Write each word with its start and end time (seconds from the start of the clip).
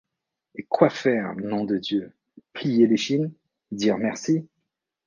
Et 0.55 0.63
quoi 0.67 0.89
faire? 0.89 1.35
nom 1.35 1.63
de 1.63 1.77
Dieu! 1.77 2.11
plier 2.53 2.87
l’échine, 2.87 3.31
dire 3.69 3.99
merci. 3.99 4.49